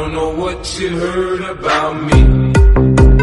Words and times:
don't 0.00 0.14
know 0.14 0.30
what 0.30 0.80
you 0.80 0.98
heard 0.98 1.42
about 1.42 1.92
me. 2.04 3.19